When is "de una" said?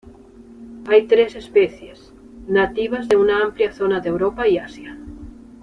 3.07-3.43